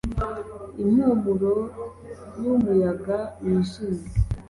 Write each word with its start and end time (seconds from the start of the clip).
Impumuro 0.81 1.53
yumuyaga 2.41 3.17
wijimye 3.43 4.07